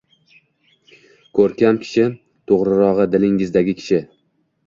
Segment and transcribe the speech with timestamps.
[1.39, 2.05] Ko`rkam kishi,
[2.53, 4.01] to`g`rirog`i, didingizdagi kishi